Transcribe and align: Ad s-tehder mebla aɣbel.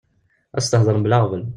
Ad 0.57 0.61
s-tehder 0.63 0.95
mebla 0.97 1.15
aɣbel. 1.19 1.43